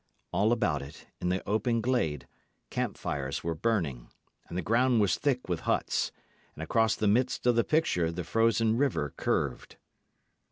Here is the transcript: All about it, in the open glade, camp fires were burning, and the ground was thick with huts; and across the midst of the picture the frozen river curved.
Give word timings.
All 0.33 0.51
about 0.51 0.81
it, 0.81 1.05
in 1.21 1.29
the 1.29 1.47
open 1.47 1.79
glade, 1.79 2.27
camp 2.71 2.97
fires 2.97 3.43
were 3.43 3.53
burning, 3.53 4.09
and 4.49 4.57
the 4.57 4.63
ground 4.63 4.99
was 4.99 5.15
thick 5.19 5.47
with 5.47 5.59
huts; 5.59 6.11
and 6.55 6.63
across 6.63 6.95
the 6.95 7.07
midst 7.07 7.45
of 7.45 7.55
the 7.55 7.63
picture 7.63 8.11
the 8.11 8.23
frozen 8.23 8.77
river 8.77 9.13
curved. 9.15 9.77